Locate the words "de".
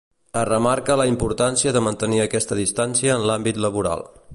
1.77-1.85